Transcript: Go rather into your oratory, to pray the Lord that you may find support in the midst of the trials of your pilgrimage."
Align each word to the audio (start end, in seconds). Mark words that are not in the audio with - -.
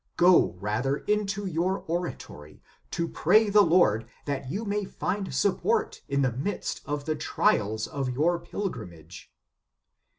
Go 0.17 0.53
rather 0.53 0.97
into 0.97 1.45
your 1.45 1.81
oratory, 1.85 2.63
to 2.89 3.07
pray 3.07 3.51
the 3.51 3.61
Lord 3.61 4.07
that 4.25 4.49
you 4.49 4.65
may 4.65 4.83
find 4.83 5.31
support 5.31 6.01
in 6.07 6.23
the 6.23 6.31
midst 6.33 6.81
of 6.87 7.05
the 7.05 7.15
trials 7.15 7.85
of 7.85 8.09
your 8.09 8.39
pilgrimage." 8.39 9.31